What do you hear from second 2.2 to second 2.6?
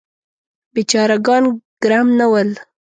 ول.